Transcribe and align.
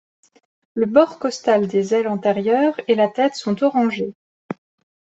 Le 0.73 0.87
bord 0.87 1.19
costal 1.19 1.67
des 1.67 1.93
ailes 1.93 2.07
antérieures 2.07 2.75
et 2.87 2.95
la 2.95 3.07
tête 3.07 3.35
sont 3.35 3.63
orangés. 3.63 4.15